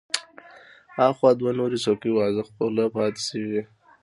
[1.07, 3.63] اخوا دوه نورې څوکۍ وازه خوله پاتې شوې وې.